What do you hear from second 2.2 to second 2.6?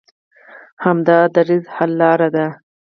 ده.